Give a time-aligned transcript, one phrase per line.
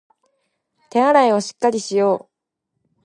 [0.89, 2.29] 手洗いをしっかりしよう